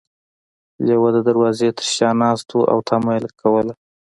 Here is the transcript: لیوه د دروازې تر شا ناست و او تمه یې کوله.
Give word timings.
لیوه 0.85 1.09
د 1.15 1.17
دروازې 1.27 1.69
تر 1.77 1.85
شا 1.95 2.09
ناست 2.21 2.47
و 2.53 2.59
او 2.71 2.77
تمه 2.87 3.11
یې 3.17 3.27
کوله. 3.41 3.73